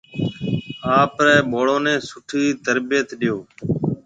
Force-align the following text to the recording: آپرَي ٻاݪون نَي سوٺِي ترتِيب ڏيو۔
آپرَي 0.99 1.37
ٻاݪون 1.51 1.79
نَي 1.85 1.95
سوٺِي 2.07 2.43
ترتِيب 2.63 3.07
ڏيو۔ 3.19 3.37